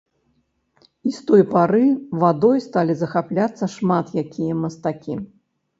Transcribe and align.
І 1.09 1.13
з 1.17 1.21
той 1.27 1.41
пары 1.51 1.83
вадой 2.25 2.65
сталі 2.67 2.93
захапляцца 3.03 3.73
шмат 3.79 4.07
якія 4.25 4.53
мастакі. 4.65 5.13